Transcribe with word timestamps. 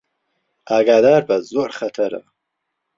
ئاگادار 0.69 1.21
بە، 1.27 1.37
زۆر 1.51 1.69
خەتەرە 1.79 2.21